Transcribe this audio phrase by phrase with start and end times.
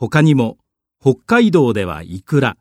[0.00, 0.58] 他にも
[1.00, 2.56] 北海道ではイクラ。